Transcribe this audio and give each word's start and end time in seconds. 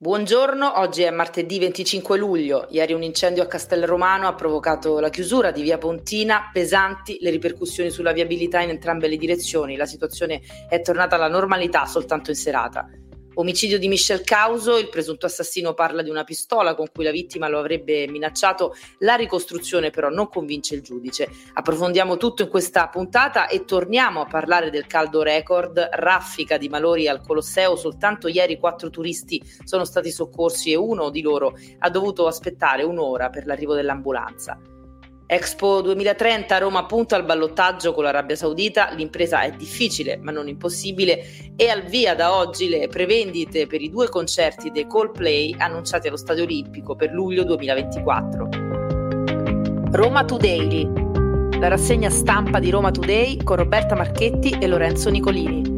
Buongiorno, 0.00 0.78
oggi 0.78 1.02
è 1.02 1.10
martedì 1.10 1.58
25 1.58 2.16
luglio. 2.16 2.68
Ieri 2.70 2.92
un 2.92 3.02
incendio 3.02 3.42
a 3.42 3.46
Castelromano 3.46 4.28
ha 4.28 4.34
provocato 4.36 5.00
la 5.00 5.10
chiusura 5.10 5.50
di 5.50 5.60
via 5.60 5.76
Pontina, 5.76 6.50
pesanti 6.52 7.18
le 7.20 7.30
ripercussioni 7.30 7.90
sulla 7.90 8.12
viabilità 8.12 8.60
in 8.60 8.70
entrambe 8.70 9.08
le 9.08 9.16
direzioni. 9.16 9.74
La 9.74 9.86
situazione 9.86 10.40
è 10.68 10.80
tornata 10.82 11.16
alla 11.16 11.26
normalità 11.26 11.84
soltanto 11.84 12.30
in 12.30 12.36
serata. 12.36 12.88
Omicidio 13.38 13.78
di 13.78 13.86
Michel 13.86 14.22
Causo, 14.22 14.78
il 14.78 14.88
presunto 14.88 15.26
assassino 15.26 15.72
parla 15.72 16.02
di 16.02 16.10
una 16.10 16.24
pistola 16.24 16.74
con 16.74 16.88
cui 16.92 17.04
la 17.04 17.12
vittima 17.12 17.46
lo 17.46 17.60
avrebbe 17.60 18.08
minacciato, 18.08 18.74
la 18.98 19.14
ricostruzione 19.14 19.90
però 19.90 20.08
non 20.08 20.28
convince 20.28 20.74
il 20.74 20.82
giudice. 20.82 21.30
Approfondiamo 21.52 22.16
tutto 22.16 22.42
in 22.42 22.48
questa 22.48 22.88
puntata 22.88 23.46
e 23.46 23.64
torniamo 23.64 24.22
a 24.22 24.26
parlare 24.26 24.70
del 24.70 24.88
caldo 24.88 25.22
record, 25.22 25.78
raffica 25.92 26.58
di 26.58 26.68
malori 26.68 27.06
al 27.06 27.20
Colosseo, 27.24 27.76
soltanto 27.76 28.26
ieri 28.26 28.58
quattro 28.58 28.90
turisti 28.90 29.40
sono 29.62 29.84
stati 29.84 30.10
soccorsi 30.10 30.72
e 30.72 30.76
uno 30.76 31.08
di 31.08 31.22
loro 31.22 31.56
ha 31.78 31.90
dovuto 31.90 32.26
aspettare 32.26 32.82
un'ora 32.82 33.30
per 33.30 33.46
l'arrivo 33.46 33.74
dell'ambulanza. 33.74 34.77
Expo 35.30 35.82
2030 35.82 36.56
Roma 36.56 36.86
punta 36.86 37.14
al 37.14 37.26
ballottaggio 37.26 37.92
con 37.92 38.04
l'Arabia 38.04 38.34
Saudita, 38.34 38.94
l'impresa 38.94 39.42
è 39.42 39.50
difficile 39.50 40.16
ma 40.16 40.30
non 40.30 40.48
impossibile 40.48 41.52
e 41.54 41.68
al 41.68 41.82
via 41.82 42.14
da 42.14 42.34
oggi 42.34 42.70
le 42.70 42.88
prevendite 42.88 43.66
per 43.66 43.82
i 43.82 43.90
due 43.90 44.08
concerti 44.08 44.70
dei 44.70 44.86
Coldplay 44.86 45.54
annunciati 45.58 46.08
allo 46.08 46.16
Stadio 46.16 46.44
Olimpico 46.44 46.96
per 46.96 47.12
luglio 47.12 47.44
2024. 47.44 48.48
Roma 49.90 50.24
Today, 50.24 50.90
la 51.58 51.68
rassegna 51.68 52.08
stampa 52.08 52.58
di 52.58 52.70
Roma 52.70 52.90
Today 52.90 53.44
con 53.44 53.56
Roberta 53.56 53.94
Marchetti 53.94 54.56
e 54.58 54.66
Lorenzo 54.66 55.10
Nicolini. 55.10 55.76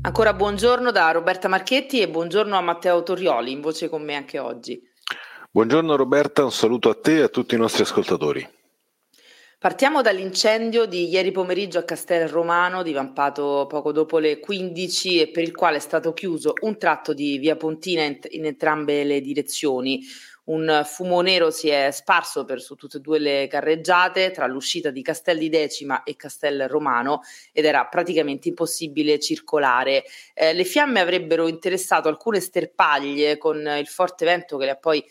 Ancora 0.00 0.32
buongiorno 0.32 0.90
da 0.90 1.10
Roberta 1.10 1.48
Marchetti 1.48 2.00
e 2.00 2.08
buongiorno 2.08 2.56
a 2.56 2.62
Matteo 2.62 3.02
Torrioli, 3.02 3.52
in 3.52 3.60
voce 3.60 3.90
con 3.90 4.02
me 4.02 4.14
anche 4.14 4.38
oggi. 4.38 4.80
Buongiorno 5.50 5.96
Roberta, 5.96 6.44
un 6.44 6.52
saluto 6.52 6.90
a 6.90 6.94
te 6.94 7.18
e 7.18 7.22
a 7.22 7.28
tutti 7.28 7.54
i 7.54 7.58
nostri 7.58 7.82
ascoltatori. 7.82 8.46
Partiamo 9.58 10.02
dall'incendio 10.02 10.84
di 10.84 11.08
ieri 11.08 11.32
pomeriggio 11.32 11.78
a 11.78 11.82
Castel 11.82 12.28
Romano, 12.28 12.82
divampato 12.82 13.66
poco 13.68 13.90
dopo 13.90 14.18
le 14.18 14.38
15 14.38 15.22
e 15.22 15.28
per 15.28 15.42
il 15.42 15.54
quale 15.54 15.78
è 15.78 15.80
stato 15.80 16.12
chiuso 16.12 16.52
un 16.60 16.76
tratto 16.76 17.14
di 17.14 17.38
via 17.38 17.56
Pontina 17.56 18.02
in, 18.02 18.44
entrambe 18.44 19.02
le 19.02 19.20
direzioni. 19.22 20.02
Un 20.44 20.82
fumo 20.84 21.22
nero 21.22 21.50
si 21.50 21.68
è 21.68 21.90
sparso 21.90 22.44
per 22.44 22.60
su 22.60 22.76
tutte 22.76 22.98
e 22.98 23.00
due 23.00 23.18
le 23.18 23.48
carreggiate 23.48 24.30
tra 24.30 24.46
l'uscita 24.46 24.90
di 24.90 25.02
Castel 25.02 25.38
di 25.38 25.48
Decima 25.48 26.04
e 26.04 26.14
Castel 26.14 26.68
Romano 26.68 27.22
ed 27.50 27.64
era 27.64 27.86
praticamente 27.86 28.48
impossibile 28.48 29.18
circolare. 29.18 30.04
Eh, 30.34 30.52
le 30.52 30.64
fiamme 30.64 31.00
avrebbero 31.00 31.48
interessato 31.48 32.08
alcune 32.08 32.40
sterpaglie 32.40 33.38
con 33.38 33.56
il 33.56 33.88
forte 33.88 34.24
vento 34.24 34.56
che 34.56 34.66
le 34.66 34.70
ha 34.72 34.76
poi 34.76 35.04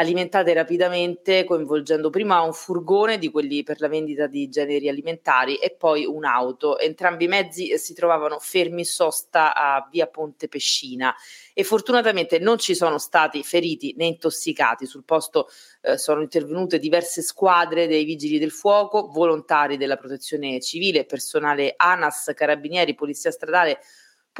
alimentate 0.00 0.54
rapidamente 0.54 1.44
coinvolgendo 1.44 2.08
prima 2.08 2.40
un 2.40 2.54
furgone 2.54 3.18
di 3.18 3.30
quelli 3.30 3.62
per 3.62 3.80
la 3.80 3.88
vendita 3.88 4.26
di 4.26 4.48
generi 4.48 4.88
alimentari 4.88 5.56
e 5.56 5.76
poi 5.76 6.06
un'auto. 6.06 6.78
Entrambi 6.78 7.24
i 7.24 7.28
mezzi 7.28 7.68
eh, 7.68 7.76
si 7.76 7.92
trovavano 7.92 8.38
fermi 8.38 8.84
sosta 8.84 9.54
a 9.54 9.86
via 9.90 10.06
Ponte 10.06 10.48
Pescina 10.48 11.14
e 11.52 11.64
fortunatamente 11.64 12.38
non 12.38 12.58
ci 12.58 12.74
sono 12.74 12.98
stati 12.98 13.42
feriti 13.42 13.94
né 13.96 14.06
intossicati. 14.06 14.86
Sul 14.86 15.04
posto 15.04 15.48
eh, 15.82 15.98
sono 15.98 16.22
intervenute 16.22 16.78
diverse 16.78 17.20
squadre 17.20 17.86
dei 17.86 18.04
vigili 18.04 18.38
del 18.38 18.50
fuoco, 18.50 19.08
volontari 19.08 19.76
della 19.76 19.96
protezione 19.96 20.60
civile, 20.60 21.04
personale 21.04 21.74
ANAS, 21.76 22.32
carabinieri, 22.34 22.94
polizia 22.94 23.30
stradale 23.30 23.80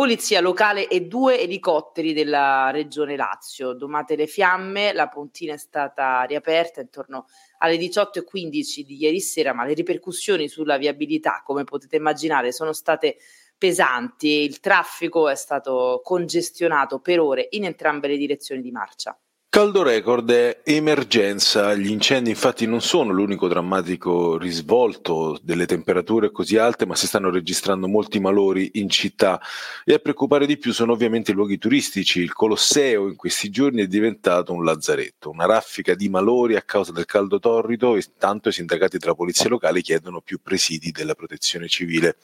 polizia 0.00 0.40
locale 0.40 0.88
e 0.88 1.02
due 1.02 1.38
elicotteri 1.38 2.14
della 2.14 2.70
regione 2.70 3.16
Lazio. 3.16 3.74
Domate 3.74 4.16
le 4.16 4.26
fiamme, 4.26 4.94
la 4.94 5.08
pontina 5.08 5.52
è 5.52 5.58
stata 5.58 6.22
riaperta 6.22 6.80
intorno 6.80 7.26
alle 7.58 7.76
18.15 7.76 8.80
di 8.80 8.96
ieri 8.96 9.20
sera, 9.20 9.52
ma 9.52 9.66
le 9.66 9.74
ripercussioni 9.74 10.48
sulla 10.48 10.78
viabilità, 10.78 11.42
come 11.44 11.64
potete 11.64 11.96
immaginare, 11.96 12.50
sono 12.50 12.72
state 12.72 13.18
pesanti. 13.58 14.42
Il 14.42 14.60
traffico 14.60 15.28
è 15.28 15.34
stato 15.34 16.00
congestionato 16.02 17.00
per 17.00 17.20
ore 17.20 17.48
in 17.50 17.66
entrambe 17.66 18.08
le 18.08 18.16
direzioni 18.16 18.62
di 18.62 18.70
marcia. 18.70 19.14
Caldo 19.52 19.82
record 19.82 20.30
è 20.30 20.60
emergenza, 20.62 21.74
gli 21.74 21.90
incendi 21.90 22.30
infatti 22.30 22.66
non 22.66 22.80
sono 22.80 23.10
l'unico 23.10 23.48
drammatico 23.48 24.38
risvolto 24.38 25.40
delle 25.42 25.66
temperature 25.66 26.30
così 26.30 26.56
alte, 26.56 26.86
ma 26.86 26.94
si 26.94 27.08
stanno 27.08 27.30
registrando 27.30 27.88
molti 27.88 28.20
malori 28.20 28.70
in 28.74 28.88
città 28.88 29.40
e 29.84 29.94
a 29.94 29.98
preoccupare 29.98 30.46
di 30.46 30.56
più 30.56 30.72
sono 30.72 30.92
ovviamente 30.92 31.32
i 31.32 31.34
luoghi 31.34 31.58
turistici. 31.58 32.20
Il 32.20 32.32
Colosseo 32.32 33.08
in 33.08 33.16
questi 33.16 33.50
giorni 33.50 33.82
è 33.82 33.86
diventato 33.88 34.52
un 34.52 34.62
lazzaretto, 34.62 35.30
una 35.30 35.46
raffica 35.46 35.96
di 35.96 36.08
malori 36.08 36.54
a 36.54 36.62
causa 36.62 36.92
del 36.92 37.06
caldo 37.06 37.40
torrido 37.40 37.96
e 37.96 38.04
tanto 38.18 38.50
i 38.50 38.52
sindacati 38.52 38.98
della 38.98 39.16
polizia 39.16 39.48
locale 39.48 39.80
chiedono 39.80 40.20
più 40.20 40.38
presidi 40.40 40.92
della 40.92 41.16
protezione 41.16 41.66
civile. 41.66 42.18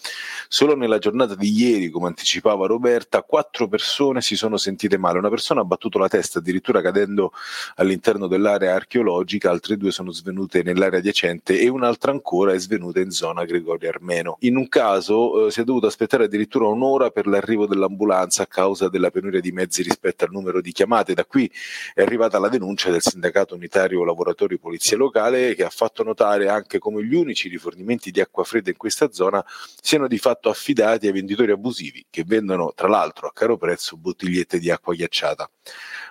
Solo 0.46 0.76
nella 0.76 0.98
giornata 0.98 1.34
di 1.34 1.50
ieri, 1.52 1.90
come 1.90 2.06
anticipava 2.06 2.68
Roberta, 2.68 3.22
quattro 3.22 3.66
persone 3.66 4.20
si 4.22 4.36
sono 4.36 4.56
sentite 4.56 4.96
male, 4.96 5.18
una 5.18 5.28
persona 5.28 5.62
ha 5.62 5.64
battuto 5.64 5.98
la 5.98 6.06
testa 6.06 6.38
addirittura 6.38 6.80
cadendo 6.80 7.14
svenendo 7.16 7.32
all'interno 7.76 8.26
dell'area 8.26 8.74
archeologica, 8.74 9.50
altre 9.50 9.76
due 9.76 9.90
sono 9.90 10.10
svenute 10.10 10.62
nell'area 10.62 10.98
adiacente 10.98 11.58
e 11.58 11.68
un'altra 11.68 12.12
ancora 12.12 12.52
è 12.52 12.58
svenuta 12.58 13.00
in 13.00 13.10
zona 13.10 13.44
Gregorio 13.44 13.88
Armeno. 13.88 14.36
In 14.40 14.56
un 14.56 14.68
caso 14.68 15.46
eh, 15.46 15.50
si 15.50 15.60
è 15.60 15.64
dovuto 15.64 15.86
aspettare 15.86 16.24
addirittura 16.24 16.66
un'ora 16.66 17.10
per 17.10 17.26
l'arrivo 17.26 17.66
dell'ambulanza 17.66 18.42
a 18.42 18.46
causa 18.46 18.88
della 18.88 19.10
penuria 19.10 19.40
di 19.40 19.52
mezzi 19.52 19.82
rispetto 19.82 20.24
al 20.24 20.30
numero 20.30 20.60
di 20.60 20.72
chiamate. 20.72 21.14
Da 21.14 21.24
qui 21.24 21.50
è 21.94 22.02
arrivata 22.02 22.38
la 22.38 22.48
denuncia 22.48 22.90
del 22.90 23.02
sindacato 23.02 23.54
unitario 23.54 24.04
lavoratori 24.04 24.58
polizia 24.58 24.96
locale 24.96 25.54
che 25.54 25.64
ha 25.64 25.70
fatto 25.70 26.02
notare 26.02 26.48
anche 26.48 26.78
come 26.78 27.02
gli 27.02 27.14
unici 27.14 27.48
rifornimenti 27.48 28.10
di 28.10 28.20
acqua 28.20 28.44
fredda 28.44 28.70
in 28.70 28.76
questa 28.76 29.10
zona 29.12 29.44
siano 29.80 30.06
di 30.06 30.18
fatto 30.18 30.48
affidati 30.48 31.06
ai 31.06 31.12
venditori 31.12 31.52
abusivi 31.52 32.04
che 32.10 32.24
vendono 32.26 32.72
tra 32.74 32.88
l'altro 32.88 33.28
a 33.28 33.32
caro 33.32 33.56
prezzo 33.56 33.96
bottigliette 33.96 34.58
di 34.58 34.70
acqua 34.70 34.94
ghiacciata. 34.94 35.48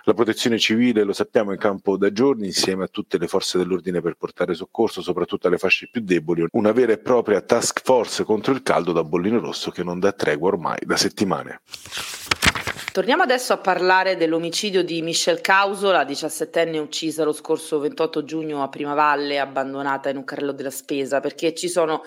La 0.04 0.14
protezione 0.14 0.58
civile, 0.58 0.95
lo 1.04 1.12
sappiamo, 1.12 1.52
in 1.52 1.58
campo 1.58 1.96
da 1.96 2.12
giorni 2.12 2.46
insieme 2.46 2.84
a 2.84 2.88
tutte 2.88 3.18
le 3.18 3.26
forze 3.26 3.58
dell'ordine 3.58 4.00
per 4.00 4.14
portare 4.14 4.54
soccorso, 4.54 5.02
soprattutto 5.02 5.46
alle 5.46 5.58
fasce 5.58 5.88
più 5.90 6.00
deboli. 6.00 6.46
Una 6.52 6.72
vera 6.72 6.92
e 6.92 6.98
propria 6.98 7.40
task 7.40 7.82
force 7.82 8.24
contro 8.24 8.52
il 8.52 8.62
caldo 8.62 8.92
da 8.92 9.04
bollino 9.04 9.40
rosso 9.40 9.70
che 9.70 9.82
non 9.82 9.98
dà 9.98 10.12
tregua 10.12 10.48
ormai 10.48 10.78
da 10.84 10.96
settimane. 10.96 11.60
Torniamo 12.96 13.24
adesso 13.24 13.52
a 13.52 13.58
parlare 13.58 14.16
dell'omicidio 14.16 14.82
di 14.82 15.02
Michelle 15.02 15.42
Causo, 15.42 15.90
la 15.90 16.04
diciassettenne 16.04 16.78
uccisa 16.78 17.24
lo 17.24 17.32
scorso 17.32 17.78
28 17.78 18.24
giugno 18.24 18.62
a 18.62 18.70
Primavalle, 18.70 19.38
abbandonata 19.38 20.08
in 20.08 20.16
un 20.16 20.24
carrello 20.24 20.52
della 20.52 20.70
spesa, 20.70 21.20
perché 21.20 21.54
ci 21.54 21.68
sono 21.68 22.00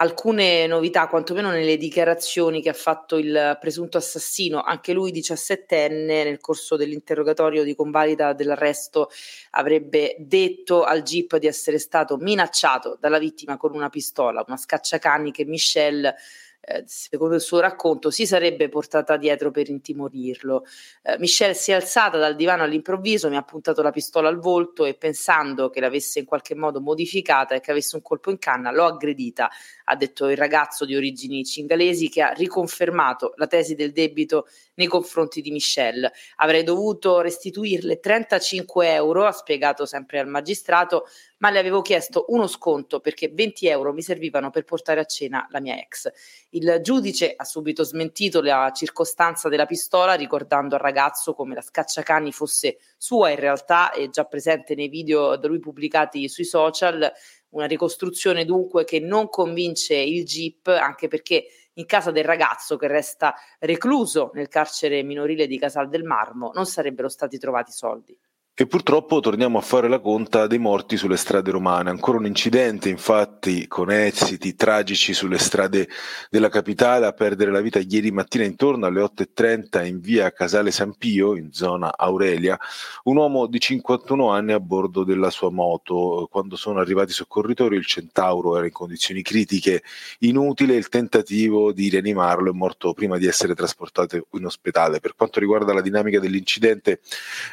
alcune 0.00 0.66
novità, 0.66 1.08
quantomeno 1.08 1.50
nelle 1.50 1.76
dichiarazioni 1.76 2.62
che 2.62 2.70
ha 2.70 2.74
fatto 2.74 3.16
il 3.16 3.58
presunto 3.60 3.98
assassino, 3.98 4.62
anche 4.62 4.94
lui 4.94 5.10
diciassettenne, 5.10 6.24
nel 6.24 6.40
corso 6.40 6.76
dell'interrogatorio 6.76 7.64
di 7.64 7.74
convalida 7.74 8.32
dell'arresto 8.32 9.10
avrebbe 9.50 10.16
detto 10.18 10.84
al 10.84 11.02
GIP 11.02 11.36
di 11.36 11.46
essere 11.46 11.78
stato 11.78 12.16
minacciato 12.16 12.96
dalla 12.98 13.18
vittima 13.18 13.58
con 13.58 13.74
una 13.74 13.90
pistola, 13.90 14.42
una 14.46 14.56
scacciacanni 14.56 15.32
che 15.32 15.44
Michelle 15.44 16.14
eh, 16.62 16.84
secondo 16.86 17.34
il 17.36 17.40
suo 17.40 17.58
racconto, 17.58 18.10
si 18.10 18.26
sarebbe 18.26 18.68
portata 18.68 19.16
dietro 19.16 19.50
per 19.50 19.70
intimorirlo. 19.70 20.64
Eh, 21.02 21.18
Michelle 21.18 21.54
si 21.54 21.70
è 21.70 21.74
alzata 21.74 22.18
dal 22.18 22.36
divano 22.36 22.62
all'improvviso, 22.64 23.30
mi 23.30 23.36
ha 23.36 23.42
puntato 23.42 23.80
la 23.82 23.90
pistola 23.90 24.28
al 24.28 24.38
volto 24.38 24.84
e 24.84 24.94
pensando 24.94 25.70
che 25.70 25.80
l'avesse 25.80 26.18
in 26.18 26.26
qualche 26.26 26.54
modo 26.54 26.80
modificata 26.80 27.54
e 27.54 27.60
che 27.60 27.70
avesse 27.70 27.96
un 27.96 28.02
colpo 28.02 28.30
in 28.30 28.38
canna, 28.38 28.70
l'ho 28.70 28.84
aggredita, 28.84 29.50
ha 29.90 29.96
detto 29.96 30.28
il 30.28 30.36
ragazzo 30.36 30.84
di 30.84 30.94
origini 30.94 31.44
cingalesi 31.44 32.08
che 32.08 32.22
ha 32.22 32.30
riconfermato 32.30 33.32
la 33.36 33.48
tesi 33.48 33.74
del 33.74 33.90
debito 33.90 34.46
nei 34.74 34.86
confronti 34.86 35.40
di 35.40 35.50
Michelle. 35.50 36.12
Avrei 36.36 36.62
dovuto 36.62 37.20
restituirle 37.20 37.98
35 37.98 38.92
euro, 38.94 39.26
ha 39.26 39.32
spiegato 39.32 39.86
sempre 39.86 40.20
al 40.20 40.28
magistrato, 40.28 41.06
ma 41.38 41.50
le 41.50 41.58
avevo 41.58 41.82
chiesto 41.82 42.26
uno 42.28 42.46
sconto 42.46 43.00
perché 43.00 43.30
20 43.32 43.66
euro 43.66 43.92
mi 43.92 44.02
servivano 44.02 44.50
per 44.50 44.64
portare 44.64 45.00
a 45.00 45.04
cena 45.04 45.46
la 45.50 45.60
mia 45.60 45.76
ex. 45.76 46.08
Il 46.50 46.78
giudice 46.82 47.34
ha 47.36 47.44
subito 47.44 47.82
smentito 47.82 48.40
la 48.40 48.70
circostanza 48.72 49.48
della 49.48 49.66
pistola, 49.66 50.14
ricordando 50.14 50.76
al 50.76 50.82
ragazzo 50.82 51.34
come 51.34 51.54
la 51.54 51.62
scacciacani 51.62 52.30
fosse 52.30 52.78
sua 52.96 53.30
in 53.30 53.40
realtà 53.40 53.90
e 53.90 54.08
già 54.08 54.24
presente 54.24 54.74
nei 54.76 54.88
video 54.88 55.36
da 55.36 55.48
lui 55.48 55.58
pubblicati 55.58 56.28
sui 56.28 56.44
social. 56.44 57.12
Una 57.50 57.66
ricostruzione 57.66 58.44
dunque 58.44 58.84
che 58.84 59.00
non 59.00 59.28
convince 59.28 59.94
il 59.96 60.24
GIP, 60.24 60.68
anche 60.68 61.08
perché 61.08 61.46
in 61.74 61.86
casa 61.86 62.10
del 62.10 62.24
ragazzo 62.24 62.76
che 62.76 62.86
resta 62.86 63.34
recluso 63.58 64.30
nel 64.34 64.48
carcere 64.48 65.02
minorile 65.02 65.46
di 65.46 65.58
Casal 65.58 65.88
del 65.88 66.04
Marmo 66.04 66.50
non 66.54 66.66
sarebbero 66.66 67.08
stati 67.08 67.38
trovati 67.38 67.72
soldi. 67.72 68.16
E 68.60 68.66
purtroppo 68.66 69.20
torniamo 69.20 69.56
a 69.56 69.62
fare 69.62 69.88
la 69.88 70.00
conta 70.00 70.46
dei 70.46 70.58
morti 70.58 70.98
sulle 70.98 71.16
strade 71.16 71.50
romane. 71.50 71.88
Ancora 71.88 72.18
un 72.18 72.26
incidente, 72.26 72.90
infatti, 72.90 73.66
con 73.66 73.90
esiti 73.90 74.54
tragici 74.54 75.14
sulle 75.14 75.38
strade 75.38 75.88
della 76.28 76.50
capitale, 76.50 77.06
a 77.06 77.12
perdere 77.12 77.52
la 77.52 77.62
vita 77.62 77.78
ieri 77.78 78.10
mattina 78.10 78.44
intorno 78.44 78.84
alle 78.84 79.00
8.30 79.00 79.86
in 79.86 80.00
via 80.00 80.30
Casale 80.30 80.72
San 80.72 80.92
Pio, 80.92 81.36
in 81.36 81.52
zona 81.52 81.96
Aurelia, 81.96 82.58
un 83.04 83.16
uomo 83.16 83.46
di 83.46 83.58
51 83.58 84.28
anni 84.28 84.52
a 84.52 84.60
bordo 84.60 85.04
della 85.04 85.30
sua 85.30 85.50
moto. 85.50 86.28
Quando 86.30 86.56
sono 86.56 86.80
arrivati 86.80 87.12
i 87.12 87.14
soccorritori, 87.14 87.76
il 87.76 87.86
Centauro 87.86 88.58
era 88.58 88.66
in 88.66 88.72
condizioni 88.72 89.22
critiche. 89.22 89.82
Inutile 90.18 90.74
il 90.74 90.90
tentativo 90.90 91.72
di 91.72 91.88
rianimarlo, 91.88 92.50
è 92.50 92.54
morto 92.54 92.92
prima 92.92 93.16
di 93.16 93.26
essere 93.26 93.54
trasportato 93.54 94.26
in 94.32 94.44
ospedale. 94.44 95.00
Per 95.00 95.14
quanto 95.14 95.40
riguarda 95.40 95.72
la 95.72 95.80
dinamica 95.80 96.20
dell'incidente, 96.20 97.00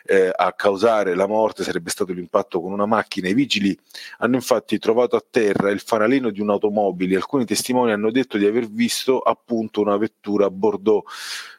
eh, 0.04 0.34
a 0.36 0.52
causare 0.52 0.96
provocare 0.98 1.16
la 1.16 1.28
morte 1.28 1.64
sarebbe 1.64 1.90
stato 1.90 2.14
l'impatto 2.14 2.62
con 2.62 2.72
una 2.72 2.86
macchina. 2.86 3.28
I 3.28 3.34
vigili 3.34 3.78
hanno 4.20 4.36
infatti 4.36 4.80
trovato 4.80 5.16
a 5.16 5.24
terra 5.28 5.70
il 5.70 5.80
fanalino 5.80 6.30
di 6.30 6.42
un'automobile. 6.42 7.16
Alcuni 7.16 7.46
testimoni 7.46 7.92
hanno 7.92 8.12
detto 8.12 8.38
di 8.38 8.46
aver 8.46 8.68
visto 8.68 9.20
appunto 9.20 9.82
una 9.82 9.98
vettura 9.98 10.46
a 10.46 10.50
Bordeaux. 10.50 11.06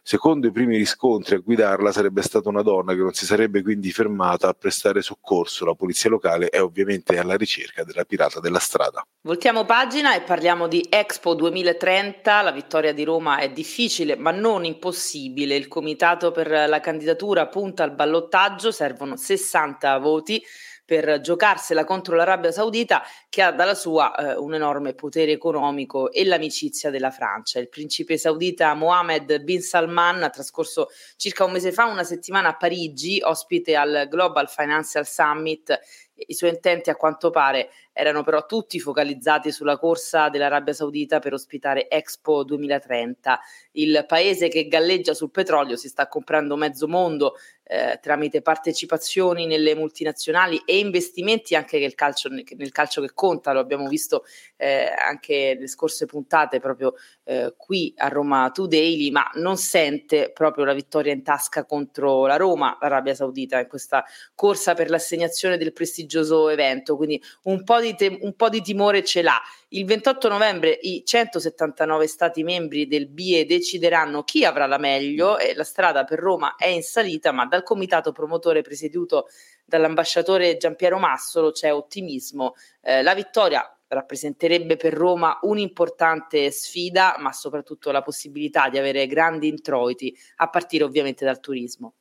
Secondo 0.03 0.47
i 0.47 0.53
primi 0.53 0.79
riscontri 0.79 1.35
a 1.35 1.39
guidarla 1.39 1.93
sarebbe 1.93 2.23
stata 2.23 2.49
una 2.49 2.63
donna 2.63 2.95
che 2.95 3.01
non 3.01 3.13
si 3.13 3.27
sarebbe 3.27 3.61
quindi 3.61 3.93
fermata 3.93 4.49
a 4.49 4.55
prestare 4.55 5.03
soccorso. 5.03 5.67
La 5.67 5.75
polizia 5.75 6.09
locale 6.09 6.49
è 6.49 6.63
ovviamente 6.63 7.19
alla 7.19 7.37
ricerca 7.37 7.85
della 7.85 8.05
pirata 8.05 8.41
della 8.41 8.59
strada. 8.59 9.07
Voltiamo 9.21 9.67
pagina 9.67 10.17
e 10.17 10.23
parliamo 10.23 10.67
di 10.67 10.87
Expo 10.89 11.35
2030. 11.35 12.41
La 12.41 12.53
vittoria 12.53 12.95
di 12.95 13.05
Roma 13.05 13.37
è 13.37 13.51
difficile 13.51 14.17
ma 14.17 14.31
non 14.31 14.65
impossibile. 14.65 15.57
Il 15.57 15.69
comitato 15.69 16.31
per 16.31 16.49
la 16.49 16.81
candidatura 16.81 17.47
punta 17.47 17.83
al 17.83 17.93
ballottaggio, 17.93 18.71
servono 18.71 19.18
60 19.19 19.99
voti 19.99 20.43
per 20.89 21.21
giocarsela 21.21 21.85
contro 21.85 22.17
l'Arabia 22.17 22.51
Saudita 22.51 23.03
che 23.29 23.43
ha 23.43 23.53
dalla 23.53 23.75
sua 23.75 24.15
eh, 24.15 24.37
un 24.39 24.55
enorme 24.55 24.95
potere 24.95 25.33
economico 25.33 26.11
e 26.11 26.25
l'amicizia 26.25 26.89
della 26.89 27.11
Francia. 27.11 27.59
Il 27.59 27.69
principe 27.69 28.17
saudita 28.17 28.73
Mohammed 28.73 29.43
bin 29.43 29.61
Salman 29.61 30.23
ha 30.23 30.31
trascorso 30.31 30.89
circa 31.17 31.45
un 31.45 31.53
mese 31.53 31.73
fa 31.73 31.85
una 31.85 32.05
settimana 32.05 32.49
a 32.49 32.57
Parigi, 32.57 33.21
ospite 33.23 33.77
al 33.77 34.07
Global 34.09 34.49
Financial 34.49 35.07
Summit 35.07 35.79
i 36.15 36.35
suoi 36.35 36.51
intenti 36.51 36.89
a 36.89 36.97
quanto 36.97 37.29
pare 37.29 37.71
erano 37.99 38.23
però 38.23 38.47
tutti 38.47 38.79
focalizzati 38.79 39.51
sulla 39.51 39.77
corsa 39.77 40.29
dell'Arabia 40.29 40.73
Saudita 40.73 41.19
per 41.19 41.33
ospitare 41.33 41.91
Expo 41.91 42.45
2030. 42.45 43.41
Il 43.73 44.05
paese 44.07 44.47
che 44.47 44.69
galleggia 44.69 45.15
sul 45.15 45.33
petrolio 45.33 45.75
si 45.75 45.89
sta 45.89 46.07
comprando 46.07 46.55
mezzo 46.55 46.87
mondo 46.87 47.35
eh, 47.69 47.99
tramite 48.01 48.41
partecipazioni 48.41 49.47
nelle 49.47 49.75
multinazionali 49.75 50.63
e 50.65 50.79
investimenti 50.79 51.55
anche 51.55 51.79
nel 51.79 51.95
calcio, 51.95 52.29
nel 52.31 52.73
calcio 52.73 53.03
che 53.03 53.11
conta, 53.13 53.53
lo 53.53 53.61
abbiamo 53.61 53.87
visto 53.89 54.25
eh, 54.57 54.91
anche 54.97 55.53
nelle 55.55 55.67
scorse 55.67 56.07
puntate 56.07 56.61
proprio 56.61 56.95
eh, 57.25 57.55
qui 57.57 57.93
a 57.99 58.09
Roma 58.09 58.51
Today, 58.51 59.11
ma 59.11 59.29
non 59.35 59.59
sente 59.59 60.31
proprio 60.33 60.65
la 60.65 60.73
vittoria 60.73 61.13
in 61.13 61.23
tasca 61.23 61.65
contro 61.67 62.27
la 62.27 62.37
Roma, 62.37 62.79
l'Arabia 62.81 63.15
Saudita, 63.15 63.61
in 63.61 63.69
questa 63.69 64.03
corsa 64.35 64.73
per 64.73 64.89
l'assegnazione 64.89 65.59
del 65.59 65.75
prestigioso 65.75 66.49
evento, 66.49 66.97
quindi 66.97 67.23
un 67.43 67.63
po' 67.65 67.81
di, 67.81 67.88
te- 67.95 68.19
un 68.21 68.35
po 68.35 68.49
di 68.49 68.61
timore 68.61 69.05
ce 69.05 69.23
l'ha. 69.23 69.41
Il 69.69 69.85
28 69.85 70.29
novembre 70.29 70.71
i 70.71 71.03
179 71.05 72.07
Stati 72.07 72.43
membri 72.43 72.87
del 72.87 73.09
BIE 73.09 73.47
decideranno 73.47 74.25
chi 74.25 74.45
avrà 74.45 74.67
la 74.67 74.79
meglio 74.79 75.39
e 75.39 75.55
la 75.55 75.65
strada 75.65 76.05
per 76.05 76.19
Roma 76.19 76.57
è 76.57 76.67
in 76.67 76.83
salita, 76.83 77.33
ma 77.33 77.47
dal 77.47 77.63
comitato 77.63 78.13
promotore 78.13 78.63
presieduto 78.63 79.29
dall'ambasciatore 79.65 80.57
Giampiero 80.57 80.99
Massolo 80.99 81.51
c'è 81.51 81.73
ottimismo. 81.73 82.55
Eh, 82.81 83.03
la 83.03 83.15
vittoria 83.15 83.71
rappresenterebbe 83.89 84.77
per 84.77 84.93
Roma 84.93 85.39
un'importante 85.43 86.51
sfida, 86.51 87.17
ma 87.19 87.33
soprattutto 87.33 87.91
la 87.91 88.03
possibilità 88.03 88.69
di 88.69 88.79
avere 88.79 89.07
grandi 89.07 89.49
introiti, 89.49 90.17
a 90.37 90.49
partire 90.49 90.85
ovviamente 90.85 91.25
dal 91.25 91.41
turismo. 91.41 91.95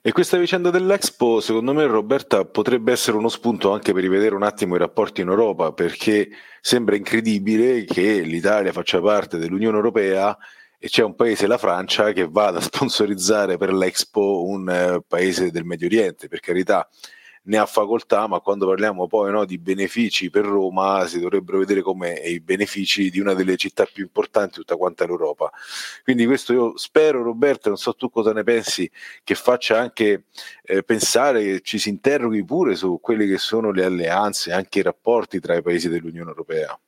E 0.00 0.12
questa 0.12 0.38
vicenda 0.38 0.70
dell'Expo, 0.70 1.40
secondo 1.40 1.72
me, 1.74 1.84
Roberta, 1.86 2.44
potrebbe 2.44 2.92
essere 2.92 3.16
uno 3.16 3.28
spunto 3.28 3.72
anche 3.72 3.92
per 3.92 4.02
rivedere 4.02 4.34
un 4.34 4.42
attimo 4.42 4.74
i 4.76 4.78
rapporti 4.78 5.20
in 5.20 5.28
Europa, 5.28 5.72
perché 5.72 6.30
sembra 6.60 6.96
incredibile 6.96 7.84
che 7.84 8.20
l'Italia 8.20 8.72
faccia 8.72 9.00
parte 9.00 9.36
dell'Unione 9.36 9.76
Europea 9.76 10.36
e 10.78 10.88
c'è 10.88 11.02
un 11.02 11.14
paese, 11.14 11.46
la 11.46 11.58
Francia, 11.58 12.12
che 12.12 12.28
va 12.28 12.48
a 12.48 12.60
sponsorizzare 12.60 13.56
per 13.56 13.72
l'Expo 13.72 14.44
un 14.44 14.68
eh, 14.68 15.02
paese 15.06 15.50
del 15.50 15.64
Medio 15.64 15.86
Oriente, 15.86 16.28
per 16.28 16.40
carità 16.40 16.88
ne 17.46 17.58
ha 17.58 17.66
facoltà, 17.66 18.26
ma 18.26 18.40
quando 18.40 18.66
parliamo 18.66 19.06
poi 19.06 19.30
no, 19.30 19.44
di 19.44 19.58
benefici 19.58 20.30
per 20.30 20.44
Roma 20.44 21.06
si 21.06 21.20
dovrebbero 21.20 21.58
vedere 21.58 21.82
come 21.82 22.12
i 22.12 22.40
benefici 22.40 23.10
di 23.10 23.20
una 23.20 23.34
delle 23.34 23.56
città 23.56 23.84
più 23.84 24.04
importanti 24.04 24.54
tutta 24.56 24.76
quanta 24.76 25.06
l'Europa. 25.06 25.50
Quindi 26.02 26.26
questo 26.26 26.52
io 26.52 26.76
spero, 26.76 27.22
Roberto, 27.22 27.68
non 27.68 27.78
so 27.78 27.94
tu 27.94 28.10
cosa 28.10 28.32
ne 28.32 28.42
pensi, 28.42 28.90
che 29.22 29.34
faccia 29.34 29.78
anche 29.78 30.24
eh, 30.62 30.82
pensare 30.82 31.42
che 31.42 31.60
ci 31.62 31.78
si 31.78 31.88
interroghi 31.88 32.44
pure 32.44 32.74
su 32.74 32.98
quelle 33.00 33.26
che 33.26 33.38
sono 33.38 33.70
le 33.70 33.84
alleanze, 33.84 34.52
anche 34.52 34.80
i 34.80 34.82
rapporti 34.82 35.40
tra 35.40 35.54
i 35.54 35.62
paesi 35.62 35.88
dell'Unione 35.88 36.30
Europea. 36.30 36.78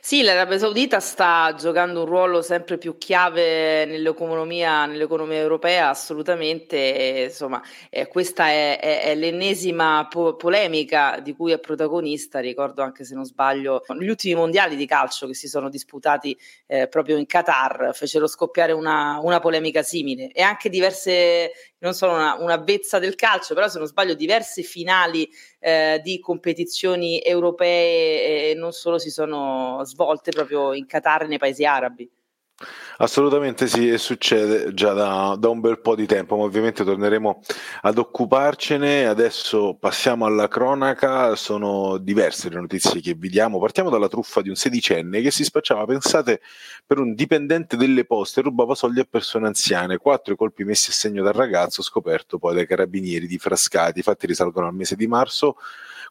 Sì, 0.00 0.22
l'Arabia 0.22 0.58
Saudita 0.58 1.00
sta 1.00 1.52
giocando 1.58 2.00
un 2.00 2.06
ruolo 2.06 2.40
sempre 2.40 2.78
più 2.78 2.96
chiave 2.98 3.84
nell'economia, 3.84 4.86
nell'economia 4.86 5.38
europea, 5.38 5.88
assolutamente. 5.88 6.76
E, 6.94 7.24
insomma, 7.24 7.60
eh, 7.90 8.06
questa 8.06 8.46
è, 8.48 8.78
è, 8.78 9.02
è 9.02 9.14
l'ennesima 9.16 10.06
po- 10.08 10.36
polemica 10.36 11.18
di 11.20 11.34
cui 11.34 11.50
è 11.52 11.58
protagonista. 11.58 12.38
Ricordo 12.38 12.82
anche 12.82 13.04
se 13.04 13.14
non 13.14 13.24
sbaglio, 13.24 13.82
gli 13.98 14.08
ultimi 14.08 14.34
mondiali 14.34 14.76
di 14.76 14.86
calcio 14.86 15.26
che 15.26 15.34
si 15.34 15.48
sono 15.48 15.68
disputati 15.68 16.36
eh, 16.66 16.86
proprio 16.88 17.16
in 17.16 17.26
Qatar 17.26 17.90
fecero 17.92 18.26
scoppiare 18.28 18.72
una, 18.72 19.18
una 19.20 19.40
polemica 19.40 19.82
simile 19.82 20.30
e 20.30 20.42
anche 20.42 20.68
diverse 20.68 21.50
non 21.86 21.94
sono 21.94 22.14
una, 22.14 22.34
una 22.34 22.56
vezza 22.58 22.98
del 22.98 23.14
calcio, 23.14 23.54
però 23.54 23.68
se 23.68 23.78
non 23.78 23.86
sbaglio 23.86 24.14
diverse 24.14 24.62
finali 24.62 25.28
eh, 25.60 26.00
di 26.02 26.18
competizioni 26.18 27.20
europee 27.20 28.50
e 28.50 28.54
non 28.54 28.72
solo 28.72 28.98
si 28.98 29.10
sono 29.10 29.80
svolte 29.84 30.32
proprio 30.32 30.74
in 30.74 30.86
Qatar 30.86 31.22
e 31.22 31.26
nei 31.28 31.38
paesi 31.38 31.64
arabi. 31.64 32.10
Assolutamente 32.98 33.66
sì, 33.66 33.90
e 33.90 33.98
succede 33.98 34.72
già 34.72 34.94
da, 34.94 35.36
da, 35.38 35.50
un 35.50 35.60
bel 35.60 35.78
po' 35.80 35.94
di 35.94 36.06
tempo, 36.06 36.36
ma 36.36 36.44
ovviamente 36.44 36.84
torneremo 36.84 37.42
ad 37.82 37.98
occuparcene. 37.98 39.06
Adesso 39.06 39.76
passiamo 39.78 40.24
alla 40.24 40.48
cronaca, 40.48 41.36
sono 41.36 41.98
diverse 41.98 42.48
le 42.48 42.58
notizie 42.58 43.02
che 43.02 43.14
vediamo. 43.14 43.58
Partiamo 43.58 43.90
dalla 43.90 44.08
truffa 44.08 44.40
di 44.40 44.48
un 44.48 44.54
sedicenne 44.54 45.20
che 45.20 45.30
si 45.30 45.44
spacciava, 45.44 45.84
pensate, 45.84 46.40
per 46.86 46.98
un 46.98 47.14
dipendente 47.14 47.76
delle 47.76 48.06
poste, 48.06 48.40
rubava 48.40 48.74
soldi 48.74 49.00
a 49.00 49.06
persone 49.08 49.46
anziane. 49.46 49.98
Quattro 49.98 50.32
i 50.32 50.36
colpi 50.36 50.64
messi 50.64 50.88
a 50.90 50.94
segno 50.94 51.22
dal 51.22 51.34
ragazzo, 51.34 51.82
scoperto 51.82 52.38
poi 52.38 52.54
dai 52.54 52.66
carabinieri 52.66 53.26
di 53.26 53.36
Frascati, 53.36 54.00
fatti 54.00 54.26
risalgono 54.26 54.68
al 54.68 54.74
mese 54.74 54.96
di 54.96 55.06
marzo 55.06 55.56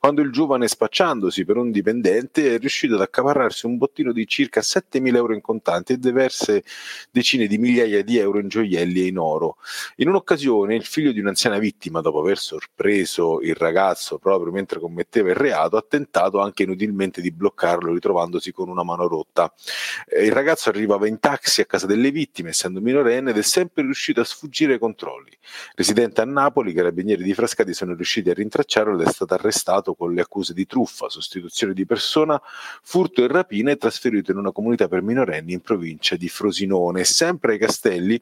quando 0.05 0.21
il 0.21 0.31
giovane 0.31 0.67
spacciandosi 0.67 1.45
per 1.45 1.57
un 1.57 1.71
dipendente 1.71 2.53
è 2.53 2.59
riuscito 2.59 2.93
ad 2.93 3.01
accaparrarsi 3.01 3.65
un 3.65 3.77
bottino 3.77 4.11
di 4.11 4.27
circa 4.27 4.61
7.000 4.61 5.15
euro 5.15 5.33
in 5.33 5.41
contanti 5.41 5.93
e 5.93 5.97
diverse 5.97 6.63
decine 7.09 7.47
di 7.47 7.57
migliaia 7.57 8.03
di 8.03 8.19
euro 8.19 8.37
in 8.37 8.47
gioielli 8.47 9.01
e 9.01 9.07
in 9.07 9.17
oro. 9.17 9.57
In 9.95 10.09
un'occasione 10.09 10.75
il 10.75 10.85
figlio 10.85 11.11
di 11.11 11.19
un'anziana 11.19 11.57
vittima, 11.57 12.01
dopo 12.01 12.19
aver 12.19 12.37
sorpreso 12.37 13.41
il 13.41 13.55
ragazzo 13.55 14.19
proprio 14.19 14.51
mentre 14.51 14.79
commetteva 14.79 15.29
il 15.29 15.37
reato, 15.37 15.75
ha 15.75 15.83
tentato 15.89 16.39
anche 16.39 16.61
inutilmente 16.61 17.19
di 17.19 17.31
bloccarlo 17.31 17.91
ritrovandosi 17.91 18.51
con 18.51 18.69
una 18.69 18.83
mano 18.83 19.07
rotta. 19.07 19.51
Eh, 20.05 20.25
il 20.25 20.31
ragazzo 20.31 20.69
arrivava 20.69 21.07
in 21.07 21.17
taxi 21.17 21.61
a 21.61 21.65
casa 21.65 21.87
delle 21.87 22.11
vittime, 22.11 22.49
essendo 22.49 22.79
minorenne, 22.79 23.31
ed 23.31 23.37
è 23.39 23.41
sempre 23.41 23.81
riuscito 23.81 24.21
a 24.21 24.23
sfuggire 24.23 24.73
ai 24.73 24.79
controlli. 24.79 25.35
Residente 25.73 26.21
a 26.21 26.25
Napoli, 26.25 26.69
i 26.69 26.73
carabinieri 26.75 27.23
di 27.23 27.33
Frascati 27.33 27.73
sono 27.73 27.95
riusciti 27.95 28.29
a 28.29 28.35
rintracciarlo 28.35 29.01
ed 29.01 29.07
è 29.07 29.09
stato 29.09 29.33
arrestato 29.33 29.93
con 29.95 30.13
le 30.13 30.21
accuse 30.21 30.53
di 30.53 30.65
truffa, 30.65 31.09
sostituzione 31.09 31.73
di 31.73 31.85
persona, 31.85 32.41
furto 32.81 33.23
e 33.23 33.27
rapina 33.27 33.71
e 33.71 33.77
trasferito 33.77 34.31
in 34.31 34.37
una 34.37 34.51
comunità 34.51 34.87
per 34.87 35.01
minorenni 35.01 35.53
in 35.53 35.61
provincia 35.61 36.15
di 36.15 36.29
Frosinone. 36.29 37.03
Sempre 37.03 37.53
ai 37.53 37.57
Castelli, 37.59 38.21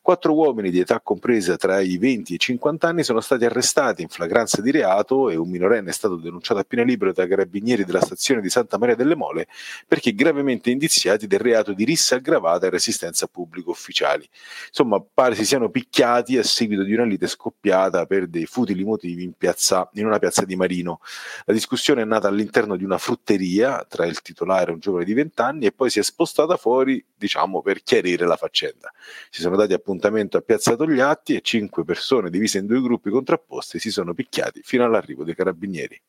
quattro 0.00 0.34
uomini 0.34 0.70
di 0.70 0.80
età 0.80 1.00
compresa 1.00 1.56
tra 1.56 1.80
i 1.80 1.98
20 1.98 2.32
e 2.32 2.34
i 2.36 2.38
50 2.38 2.88
anni 2.88 3.02
sono 3.02 3.20
stati 3.20 3.44
arrestati 3.44 4.02
in 4.02 4.08
flagranza 4.08 4.60
di 4.60 4.70
reato 4.70 5.30
e 5.30 5.36
un 5.36 5.48
minorenne 5.48 5.90
è 5.90 5.92
stato 5.92 6.16
denunciato 6.16 6.60
a 6.60 6.64
pieno 6.64 6.84
libero 6.84 7.12
dai 7.12 7.28
carabinieri 7.28 7.84
della 7.84 8.00
stazione 8.00 8.40
di 8.40 8.50
Santa 8.50 8.78
Maria 8.78 8.94
delle 8.94 9.14
Mole 9.14 9.46
perché 9.86 10.14
gravemente 10.14 10.70
indiziati 10.70 11.26
del 11.26 11.40
reato 11.40 11.72
di 11.72 11.84
rissa 11.84 12.16
aggravata 12.16 12.66
e 12.66 12.70
resistenza 12.70 13.26
a 13.26 13.28
pubblico 13.30 13.70
ufficiali. 13.70 14.28
Insomma, 14.68 15.02
pare 15.02 15.34
si 15.34 15.44
siano 15.44 15.70
picchiati 15.70 16.38
a 16.38 16.42
seguito 16.42 16.82
di 16.82 16.94
una 16.94 17.04
lite 17.04 17.26
scoppiata 17.26 18.06
per 18.06 18.26
dei 18.26 18.46
futili 18.46 18.84
motivi 18.84 19.24
in, 19.24 19.32
piazza, 19.32 19.88
in 19.94 20.06
una 20.06 20.18
piazza 20.18 20.44
di 20.44 20.56
Marino. 20.56 21.00
La 21.44 21.52
discussione 21.52 22.02
è 22.02 22.04
nata 22.04 22.28
all'interno 22.28 22.76
di 22.76 22.84
una 22.84 22.98
frutteria 22.98 23.84
tra 23.88 24.06
il 24.06 24.22
titolare 24.22 24.70
e 24.70 24.74
un 24.74 24.80
giovane 24.80 25.04
di 25.04 25.14
20 25.14 25.40
anni 25.40 25.66
e 25.66 25.72
poi 25.72 25.90
si 25.90 25.98
è 25.98 26.02
spostata 26.02 26.56
fuori, 26.56 27.04
diciamo, 27.14 27.62
per 27.62 27.82
chiarire 27.82 28.26
la 28.26 28.36
faccenda. 28.36 28.92
Si 29.30 29.40
sono 29.40 29.56
dati 29.56 29.72
appuntamento 29.72 30.36
a 30.36 30.40
Piazza 30.40 30.76
Togliatti 30.76 31.34
e 31.34 31.40
cinque 31.40 31.84
persone 31.84 32.30
divise 32.30 32.58
in 32.58 32.66
due 32.66 32.80
gruppi 32.80 33.10
contrapposti 33.10 33.78
si 33.78 33.90
sono 33.90 34.14
picchiati 34.14 34.60
fino 34.62 34.84
all'arrivo 34.84 35.24
dei 35.24 35.34
carabinieri. 35.34 36.00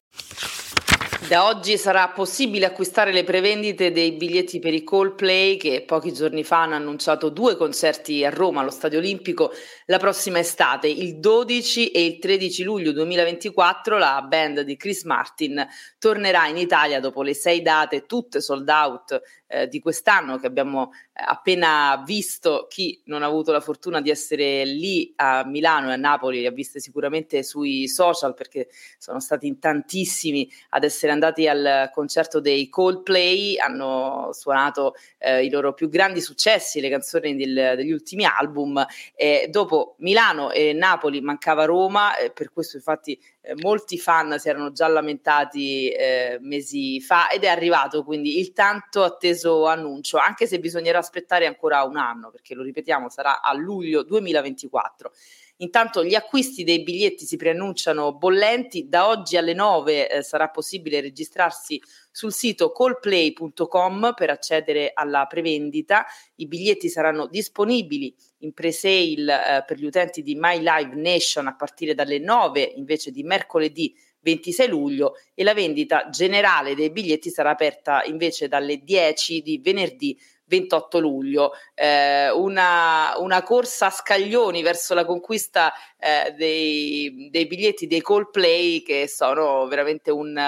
Da 1.33 1.47
oggi 1.47 1.79
sarà 1.79 2.09
possibile 2.09 2.67
acquistare 2.67 3.11
le 3.11 3.23
prevendite 3.23 3.91
dei 3.91 4.11
biglietti 4.11 4.59
per 4.59 4.71
i 4.71 4.83
Coldplay 4.83 5.57
che 5.57 5.81
pochi 5.81 6.13
giorni 6.13 6.43
fa 6.43 6.61
hanno 6.61 6.75
annunciato 6.75 7.29
due 7.29 7.57
concerti 7.57 8.23
a 8.23 8.29
Roma 8.29 8.61
allo 8.61 8.69
Stadio 8.69 8.99
Olimpico 8.99 9.51
la 9.87 9.97
prossima 9.97 10.37
estate. 10.37 10.87
Il 10.89 11.17
12 11.17 11.89
e 11.89 12.05
il 12.05 12.19
13 12.19 12.61
luglio 12.61 12.91
2024 12.91 13.97
la 13.97 14.21
band 14.21 14.59
di 14.59 14.77
Chris 14.77 15.05
Martin 15.05 15.67
tornerà 15.97 16.45
in 16.45 16.57
Italia 16.57 16.99
dopo 16.99 17.23
le 17.23 17.33
sei 17.33 17.63
date 17.63 18.05
tutte 18.05 18.39
sold 18.39 18.69
out 18.69 19.19
eh, 19.53 19.67
di 19.67 19.79
quest'anno 19.79 20.38
che 20.38 20.48
abbiamo 20.48 20.91
eh, 20.91 21.24
appena 21.25 22.01
visto. 22.05 22.65
Chi 22.67 23.00
non 23.05 23.22
ha 23.22 23.27
avuto 23.27 23.51
la 23.51 23.60
fortuna 23.60 24.01
di 24.01 24.10
essere 24.10 24.65
lì 24.65 25.13
a 25.17 25.45
Milano 25.45 25.89
e 25.89 25.93
a 25.93 25.98
Napoli 25.98 26.39
li 26.39 26.48
ha 26.48 26.51
viste 26.51 26.79
sicuramente 26.79 27.43
sui 27.43 27.88
social 27.88 28.33
perché 28.33 28.69
sono 28.98 29.19
stati 29.19 29.45
in 29.45 29.60
tantissimi 29.60 30.50
ad 30.69 30.83
essere 30.83 31.12
andati 31.12 31.48
al 31.48 31.91
concerto 31.93 32.39
dei 32.39 32.67
Coldplay, 32.67 33.57
hanno 33.57 34.29
suonato 34.33 34.95
eh, 35.19 35.45
i 35.45 35.50
loro 35.50 35.74
più 35.74 35.88
grandi 35.88 36.19
successi, 36.19 36.81
le 36.81 36.89
canzoni 36.89 37.36
del, 37.36 37.74
degli 37.75 37.91
ultimi 37.91 38.25
album. 38.25 38.83
E 39.15 39.48
dopo 39.51 39.95
Milano 40.00 40.50
e 40.51 40.74
Napoli 40.74 41.22
mancava 41.22 41.65
Roma, 41.65 42.17
eh, 42.17 42.31
per 42.31 42.51
questo 42.51 42.77
infatti 42.77 43.19
eh, 43.45 43.55
molti 43.55 44.00
fan 44.00 44.39
si 44.39 44.47
erano 44.47 44.71
già 44.71 44.88
lamentati 44.88 45.89
eh, 45.89 46.38
mesi 46.39 47.01
fa 47.01 47.29
ed 47.29 47.43
è 47.43 47.47
arrivato 47.47 48.05
quindi 48.05 48.39
il 48.39 48.53
tanto 48.53 49.03
atteso 49.03 49.67
annuncio, 49.67 50.17
anche 50.17 50.47
se 50.47 50.59
bisognerà 50.59 51.00
aspettare 51.00 51.45
ancora 51.45 51.83
un 51.83 51.97
anno, 51.97 52.31
perché 52.31 52.55
lo 52.55 52.63
ripetiamo 52.63 53.09
sarà 53.09 53.41
a 53.41 53.53
luglio 53.53 54.03
2024. 54.03 55.12
Intanto 55.57 56.03
gli 56.03 56.15
acquisti 56.15 56.63
dei 56.63 56.83
biglietti 56.83 57.25
si 57.25 57.35
preannunciano 57.35 58.15
bollenti, 58.15 58.88
da 58.88 59.07
oggi 59.09 59.35
alle 59.35 59.53
9 59.53 60.09
eh, 60.09 60.23
sarà 60.23 60.50
possibile 60.50 61.01
registrarsi 61.01 61.81
sul 62.13 62.32
sito 62.32 62.72
callplay.com 62.72 64.13
per 64.15 64.29
accedere 64.29 64.91
alla 64.93 65.25
prevendita. 65.25 66.05
I 66.36 66.48
biglietti 66.48 66.88
saranno 66.88 67.25
disponibili 67.25 68.15
in 68.39 68.53
pre-sale 68.53 69.58
eh, 69.58 69.63
per 69.65 69.77
gli 69.77 69.86
utenti 69.86 70.22
di 70.22 70.36
My 70.36 70.60
Live 70.60 70.93
Nation 70.93 71.48
a 71.48 71.55
partire 71.55 71.96
dalle 71.96 72.20
9 72.20 72.62
invece 72.75 73.10
di 73.10 73.24
mercoledì 73.24 73.96
26 74.20 74.67
luglio 74.67 75.13
e 75.34 75.43
la 75.43 75.55
vendita 75.55 76.08
generale 76.10 76.75
dei 76.75 76.91
biglietti 76.91 77.29
sarà 77.29 77.50
aperta 77.50 78.03
invece 78.03 78.48
dalle 78.48 78.77
10 78.77 79.41
di 79.41 79.58
venerdì 79.58 80.17
28 80.53 81.00
luglio, 81.00 81.51
eh, 81.74 82.29
una, 82.29 83.13
una, 83.17 83.41
corsa 83.41 83.88
a 83.88 83.89
scaglioni 83.89 84.62
verso 84.62 84.93
la 84.93 85.03
conquista 85.03 85.74
eh, 85.98 86.33
dei, 86.33 87.29
dei, 87.31 87.48
biglietti 87.48 87.88
dei 87.88 88.01
Coldplay 88.01 88.83
che 88.83 89.07
sono 89.07 89.65
veramente 89.67 90.12
un, 90.12 90.39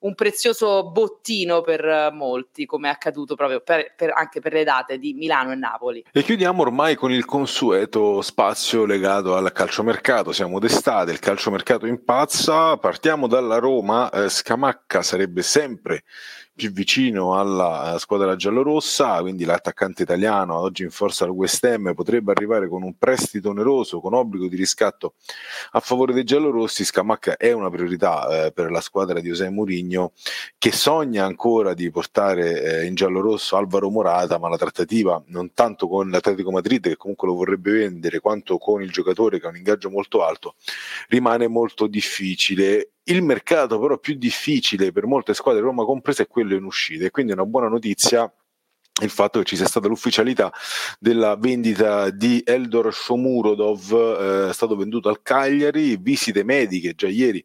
un 0.00 0.14
prezioso 0.14 0.90
bottino 0.90 1.62
per 1.62 2.10
molti, 2.12 2.66
come 2.66 2.88
è 2.88 2.92
accaduto 2.92 3.34
proprio 3.34 3.60
per, 3.60 3.94
per, 3.96 4.12
anche 4.14 4.40
per 4.40 4.52
le 4.52 4.64
date 4.64 4.98
di 4.98 5.14
Milano 5.14 5.52
e 5.52 5.56
Napoli. 5.56 6.04
E 6.12 6.22
chiudiamo 6.22 6.60
ormai 6.62 6.94
con 6.94 7.10
il 7.10 7.24
consueto 7.24 8.20
spazio 8.20 8.84
legato 8.84 9.34
al 9.34 9.50
calciomercato. 9.52 10.32
Siamo 10.32 10.58
d'estate, 10.58 11.10
il 11.10 11.18
calciomercato 11.18 11.86
impazza, 11.86 12.76
partiamo 12.76 13.26
dalla 13.26 13.58
Roma, 13.58 14.10
eh, 14.10 14.28
Scamacca 14.28 15.02
sarebbe 15.02 15.42
sempre 15.42 16.04
più 16.58 16.72
vicino 16.72 17.38
alla 17.38 17.98
squadra 18.00 18.34
giallorossa, 18.34 19.20
quindi 19.20 19.44
l'attaccante 19.44 20.02
italiano 20.02 20.58
oggi 20.58 20.82
in 20.82 20.90
forza 20.90 21.22
al 21.22 21.30
West 21.30 21.62
Ham 21.62 21.94
potrebbe 21.94 22.32
arrivare 22.32 22.68
con 22.68 22.82
un 22.82 22.98
prestito 22.98 23.50
oneroso 23.50 24.00
con 24.00 24.12
obbligo 24.12 24.48
di 24.48 24.56
riscatto 24.56 25.14
a 25.70 25.78
favore 25.78 26.12
dei 26.12 26.24
giallorossi. 26.24 26.84
Scamacca 26.84 27.36
è 27.36 27.52
una 27.52 27.70
priorità 27.70 28.46
eh, 28.46 28.50
per 28.50 28.72
la 28.72 28.80
squadra 28.80 29.20
di 29.20 29.28
José 29.28 29.50
Mourinho 29.50 30.14
che 30.58 30.72
sogna 30.72 31.24
ancora 31.24 31.74
di 31.74 31.88
portare 31.92 32.80
eh, 32.80 32.86
in 32.86 32.96
giallorosso 32.96 33.56
Alvaro 33.56 33.88
Morata, 33.88 34.38
ma 34.38 34.48
la 34.48 34.56
trattativa 34.56 35.22
non 35.28 35.52
tanto 35.54 35.86
con 35.86 36.10
l'Atletico 36.10 36.50
Madrid 36.50 36.88
che 36.88 36.96
comunque 36.96 37.28
lo 37.28 37.34
vorrebbe 37.34 37.70
vendere, 37.70 38.18
quanto 38.18 38.58
con 38.58 38.82
il 38.82 38.90
giocatore 38.90 39.38
che 39.38 39.46
ha 39.46 39.50
un 39.50 39.56
ingaggio 39.56 39.90
molto 39.90 40.24
alto, 40.24 40.56
rimane 41.06 41.46
molto 41.46 41.86
difficile 41.86 42.94
il 43.08 43.22
mercato 43.22 43.78
però 43.78 43.98
più 43.98 44.14
difficile 44.14 44.92
per 44.92 45.06
molte 45.06 45.34
squadre, 45.34 45.60
Roma 45.60 45.84
compresa, 45.84 46.22
è 46.22 46.26
quello 46.26 46.54
in 46.54 46.64
uscita 46.64 47.04
e 47.04 47.10
quindi 47.10 47.32
è 47.32 47.34
una 47.34 47.46
buona 47.46 47.68
notizia 47.68 48.32
il 49.00 49.10
fatto 49.10 49.38
che 49.38 49.44
ci 49.44 49.56
sia 49.56 49.66
stata 49.66 49.88
l'ufficialità 49.88 50.52
della 50.98 51.36
vendita 51.36 52.10
di 52.10 52.42
Eldor 52.44 52.92
Shomurodov, 52.92 54.48
eh, 54.48 54.52
stato 54.52 54.76
venduto 54.76 55.08
al 55.08 55.22
Cagliari, 55.22 55.96
visite 55.96 56.42
mediche 56.42 56.94
già 56.94 57.08
ieri 57.08 57.44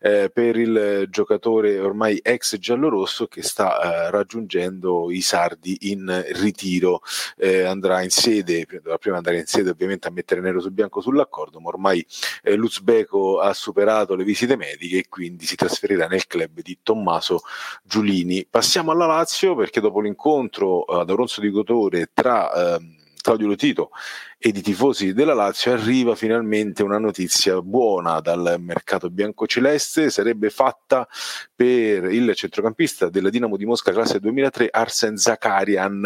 eh, 0.00 0.30
per 0.32 0.56
il 0.56 1.06
giocatore 1.08 1.78
ormai 1.78 2.18
ex 2.22 2.56
giallorosso 2.58 3.26
che 3.26 3.42
sta 3.42 4.06
eh, 4.06 4.10
raggiungendo 4.10 5.10
i 5.10 5.20
sardi 5.20 5.90
in 5.90 6.24
ritiro, 6.32 7.00
eh, 7.36 7.62
andrà 7.62 8.02
in 8.02 8.10
sede, 8.10 8.66
dovrà 8.68 8.98
prima 8.98 9.16
andare 9.16 9.38
in 9.38 9.46
sede 9.46 9.70
ovviamente 9.70 10.08
a 10.08 10.10
mettere 10.10 10.40
nero 10.40 10.60
su 10.60 10.70
bianco 10.70 11.00
sull'accordo, 11.00 11.60
ma 11.60 11.68
ormai 11.68 12.04
eh, 12.42 12.54
l'Uzbeko 12.54 13.40
ha 13.40 13.52
superato 13.52 14.14
le 14.14 14.24
visite 14.24 14.56
mediche 14.56 14.98
e 14.98 15.08
quindi 15.08 15.46
si 15.46 15.56
trasferirà 15.56 16.06
nel 16.06 16.26
club 16.26 16.60
di 16.60 16.78
Tommaso 16.82 17.42
Giulini. 17.82 18.46
Passiamo 18.48 18.90
alla 18.90 19.06
Lazio 19.06 19.54
perché 19.54 19.80
dopo 19.80 20.00
l'incontro 20.00 20.86
ad 20.88 21.10
Oronzo 21.10 21.40
di 21.40 21.50
Gotore 21.50 22.10
tra 22.12 22.76
ehm, 22.76 22.96
Claudio 23.20 23.46
Lotito 23.46 23.90
e 24.40 24.52
di 24.52 24.62
tifosi 24.62 25.14
della 25.14 25.34
Lazio 25.34 25.72
arriva 25.72 26.14
finalmente 26.14 26.84
una 26.84 26.98
notizia 26.98 27.60
buona 27.60 28.20
dal 28.20 28.54
mercato 28.60 29.10
biancoceleste, 29.10 30.10
sarebbe 30.10 30.48
fatta 30.48 31.08
per 31.52 32.04
il 32.04 32.32
centrocampista 32.36 33.08
della 33.08 33.30
Dinamo 33.30 33.56
di 33.56 33.64
Mosca 33.64 33.90
classe 33.90 34.20
2003 34.20 34.68
Arsen 34.70 35.16
Zakarian, 35.16 36.04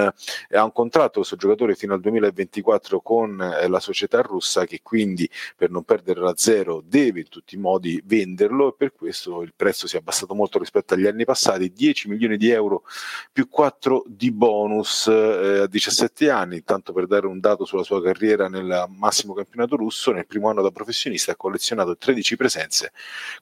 ha 0.50 0.64
un 0.64 0.72
contratto 0.72 1.16
questo 1.16 1.36
giocatore 1.36 1.74
fino 1.74 1.92
al 1.92 2.00
2024 2.00 3.00
con 3.02 3.38
eh, 3.38 3.68
la 3.68 3.80
società 3.80 4.22
russa 4.22 4.64
che 4.64 4.80
quindi 4.82 5.28
per 5.54 5.68
non 5.68 5.82
perdere 5.84 6.20
la 6.20 6.32
zero 6.34 6.82
deve 6.82 7.20
in 7.20 7.28
tutti 7.28 7.56
i 7.56 7.58
modi 7.58 8.02
venderlo 8.02 8.68
e 8.68 8.74
per 8.78 8.94
questo 8.94 9.42
il 9.42 9.52
prezzo 9.54 9.86
si 9.86 9.96
è 9.96 9.98
abbassato 9.98 10.34
molto 10.34 10.58
rispetto 10.58 10.94
agli 10.94 11.06
anni 11.06 11.26
passati, 11.26 11.70
10 11.70 12.08
milioni 12.08 12.38
di 12.38 12.48
euro 12.48 12.84
più 13.30 13.46
4 13.50 14.04
di 14.06 14.32
bonus 14.32 15.06
eh, 15.06 15.60
a 15.64 15.66
17 15.66 16.30
anni, 16.30 16.64
tanto 16.64 16.94
per 16.94 17.06
dare 17.06 17.26
un 17.26 17.38
dato 17.38 17.66
sulla 17.66 17.82
sua 17.82 18.02
carriera 18.02 18.20
carriera 18.22 18.48
nel 18.48 18.86
massimo 18.88 19.34
campionato 19.34 19.76
russo, 19.76 20.12
nel 20.12 20.26
primo 20.26 20.48
anno 20.48 20.62
da 20.62 20.70
professionista 20.70 21.32
ha 21.32 21.36
collezionato 21.36 21.96
13 21.96 22.36
presenze 22.36 22.92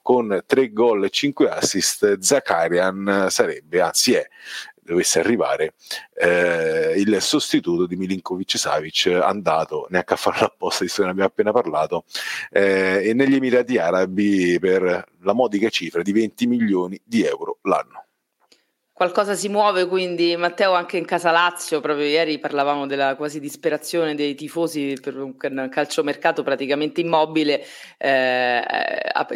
con 0.01 0.43
3 0.45 0.73
gol 0.73 1.05
e 1.05 1.09
5 1.09 1.49
assist. 1.49 2.19
Zakarian 2.19 3.27
sarebbe, 3.29 3.81
anzi 3.81 4.13
è, 4.13 4.27
dovesse 4.81 5.19
arrivare 5.19 5.75
eh, 6.15 6.93
il 6.97 7.21
sostituto 7.21 7.85
di 7.85 7.95
Milinkovic 7.95 8.57
Savic 8.57 9.19
andato 9.21 9.85
neanche 9.89 10.13
a 10.13 10.17
farlo 10.17 10.47
apposta, 10.47 10.83
visto 10.83 11.01
che 11.01 11.05
ne 11.05 11.11
abbiamo 11.11 11.29
appena 11.29 11.51
parlato 11.51 12.05
eh, 12.49 13.01
e 13.05 13.13
negli 13.13 13.35
Emirati 13.35 13.77
Arabi 13.77 14.57
per 14.59 15.05
la 15.19 15.33
modica 15.33 15.69
cifra 15.69 16.01
di 16.01 16.11
20 16.11 16.47
milioni 16.47 16.99
di 17.03 17.23
euro 17.23 17.59
l'anno. 17.63 18.05
Qualcosa 19.01 19.33
si 19.33 19.49
muove 19.49 19.87
quindi, 19.87 20.35
Matteo, 20.37 20.73
anche 20.73 20.95
in 20.95 21.05
casa 21.05 21.31
Lazio, 21.31 21.79
proprio 21.79 22.05
ieri 22.05 22.37
parlavamo 22.37 22.85
della 22.85 23.15
quasi 23.15 23.39
disperazione 23.39 24.13
dei 24.13 24.35
tifosi 24.35 24.95
per 25.01 25.17
un 25.17 25.35
calciomercato 25.35 26.43
praticamente 26.43 27.01
immobile, 27.01 27.65
eh, 27.97 28.61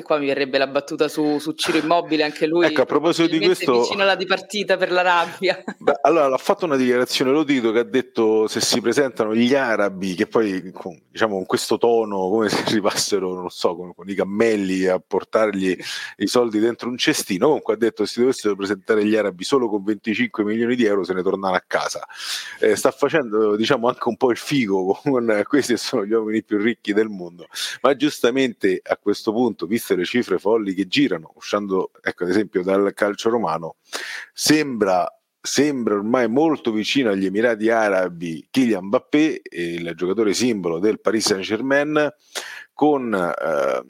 qua 0.04 0.20
mi 0.20 0.28
verrebbe 0.28 0.60
la 0.60 0.68
battuta 0.68 1.08
su, 1.08 1.40
su 1.40 1.54
Ciro 1.54 1.80
Immobile, 1.80 2.22
anche 2.22 2.46
lui 2.46 2.68
ecco, 2.68 2.84
a 2.84 2.86
proposito 2.86 3.28
di 3.28 3.44
questo, 3.44 3.82
vicino 3.82 4.04
alla 4.04 4.16
dipartita 4.16 4.78
per 4.78 4.92
la 4.92 5.02
rabbia. 5.02 5.64
Beh, 5.80 5.98
allora, 6.04 6.36
ha 6.36 6.38
fatto 6.38 6.66
una 6.66 6.76
dichiarazione 6.76 7.32
Lodito 7.32 7.72
che 7.72 7.80
ha 7.80 7.84
detto 7.86 8.48
se 8.48 8.62
si 8.62 8.80
presentano 8.82 9.34
gli 9.34 9.56
arabi, 9.56 10.14
che 10.14 10.28
poi 10.28 10.72
con, 10.74 10.96
diciamo, 11.10 11.38
con 11.38 11.48
questo 11.48 11.80
tono, 11.80 12.30
come 12.30 12.50
se 12.54 12.62
arrivassero, 12.68 13.34
non 13.34 13.50
so, 13.50 13.76
con, 13.76 13.96
con 13.96 14.08
i 14.08 14.14
cammelli 14.14 14.86
a 14.86 15.00
portargli 15.00 15.76
i 16.18 16.28
soldi 16.28 16.60
dentro 16.60 16.88
un 16.88 17.00
cestino, 17.00 17.48
comunque 17.48 17.74
ha 17.74 17.78
detto 17.78 18.06
se 18.06 18.14
si 18.14 18.20
dovessero 18.20 18.56
presentare 18.56 19.04
gli 19.04 19.16
arabi 19.16 19.44
solo 19.44 19.55
con 19.60 19.84
25 19.84 20.44
milioni 20.44 20.76
di 20.76 20.86
euro 20.86 21.04
se 21.04 21.14
ne 21.14 21.24
tornano 21.24 21.56
a 21.56 21.64
casa. 21.66 22.06
Eh, 22.60 22.76
sta 22.76 22.92
facendo 22.92 23.56
diciamo 23.56 23.88
anche 23.88 24.08
un 24.08 24.18
po' 24.18 24.32
il 24.32 24.38
figo 24.38 25.00
con 25.02 25.44
questi 25.48 25.78
sono 25.78 26.06
gli 26.06 26.14
uomini 26.14 26.44
più 26.44 26.58
ricchi 26.58 26.94
del 26.94 27.10
mondo. 27.10 27.48
Ma 27.82 27.96
giustamente 27.96 28.82
a 28.84 28.98
questo 28.98 29.32
punto, 29.32 29.66
viste 29.66 29.96
le 29.96 30.06
cifre 30.06 30.38
folli 30.38 30.74
che 30.74 30.88
girano, 30.88 31.32
uscendo 31.36 31.92
ecco 32.02 32.24
ad 32.24 32.30
esempio 32.30 32.64
dal 32.64 32.94
calcio 32.94 33.30
romano, 33.30 33.76
sembra 34.34 35.10
sembra 35.46 35.94
ormai 35.94 36.28
molto 36.28 36.72
vicino 36.72 37.12
agli 37.12 37.28
Emirati 37.28 37.70
Arabi 37.70 38.48
Kylian 38.50 38.86
Mbappé, 38.86 39.42
il 39.52 39.94
giocatore 39.96 40.34
simbolo 40.34 40.80
del 40.80 41.00
Paris 41.00 41.28
Saint-Germain, 41.28 42.12
con 42.74 43.14
eh, 43.14 43.84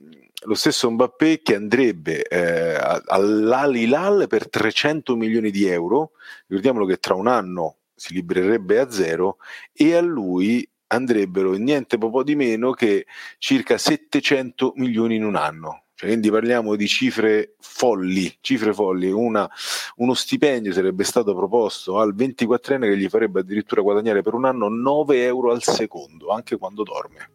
lo 0.46 0.54
stesso 0.56 0.90
Mbappé 0.90 1.42
che 1.42 1.56
andrebbe 1.56 2.24
eh, 2.24 2.76
all'Al 3.06 3.76
Hilal 3.76 4.26
per 4.28 4.50
300 4.50 5.16
milioni 5.16 5.52
di 5.52 5.66
euro, 5.66 6.12
ricordiamolo 6.48 6.86
che 6.86 6.98
tra 6.98 7.16
un 7.16 7.28
anno 7.28 7.78
si 7.96 8.14
libererebbe 8.14 8.80
a 8.80 8.92
zero 8.92 9.38
e 9.74 9.96
a 9.96 10.02
lui 10.02 10.68
andrebbero 10.88 11.54
niente 11.54 11.98
po' 11.98 12.24
di 12.24 12.36
meno 12.36 12.72
che 12.72 13.06
circa 13.38 13.78
700 13.78 14.74
milioni 14.76 15.16
in 15.16 15.26
un 15.26 15.36
anno. 15.36 15.84
Cioè, 15.96 16.10
quindi 16.10 16.30
parliamo 16.30 16.76
di 16.76 16.88
cifre 16.88 17.56
folli, 17.60 18.38
cifre 18.42 18.74
folli. 18.74 19.10
Una, 19.12 19.50
uno 19.96 20.14
stipendio 20.14 20.74
sarebbe 20.74 21.06
stato 21.06 21.34
proposto 21.34 22.00
al 22.00 22.14
24enne 22.14 22.82
che 22.82 22.98
gli 22.98 23.08
farebbe 23.08 23.40
addirittura 23.40 23.82
guadagnare 23.82 24.22
per 24.22 24.34
un 24.34 24.44
anno 24.44 24.68
9 24.68 25.24
euro 25.24 25.52
al 25.52 25.64
secondo, 25.64 26.32
anche 26.32 26.58
quando 26.58 26.84
dorme. 26.84 27.30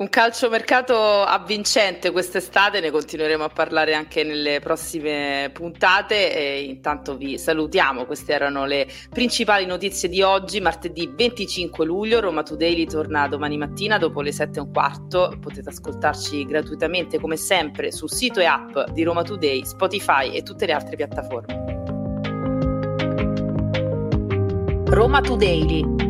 Un 0.00 0.08
calciomercato 0.08 0.96
avvincente 0.96 2.10
quest'estate, 2.10 2.80
ne 2.80 2.90
continueremo 2.90 3.44
a 3.44 3.50
parlare 3.50 3.92
anche 3.92 4.24
nelle 4.24 4.58
prossime 4.58 5.50
puntate 5.52 6.34
e 6.34 6.62
intanto 6.62 7.18
vi 7.18 7.36
salutiamo, 7.36 8.06
queste 8.06 8.32
erano 8.32 8.64
le 8.64 8.88
principali 9.10 9.66
notizie 9.66 10.08
di 10.08 10.22
oggi, 10.22 10.58
martedì 10.62 11.12
25 11.14 11.84
luglio, 11.84 12.18
Roma 12.20 12.42
Today 12.42 12.86
torna 12.86 13.28
domani 13.28 13.58
mattina 13.58 13.98
dopo 13.98 14.22
le 14.22 14.32
7 14.32 14.58
e 14.58 14.62
un 14.62 14.72
quarto, 14.72 15.36
potete 15.38 15.68
ascoltarci 15.68 16.46
gratuitamente 16.46 17.20
come 17.20 17.36
sempre 17.36 17.92
sul 17.92 18.10
sito 18.10 18.40
e 18.40 18.46
app 18.46 18.78
di 18.92 19.02
Roma 19.02 19.22
Today, 19.22 19.66
Spotify 19.66 20.30
e 20.30 20.42
tutte 20.42 20.64
le 20.64 20.72
altre 20.72 20.96
piattaforme. 20.96 21.78
Roma 24.86 25.20
Today 25.20 26.09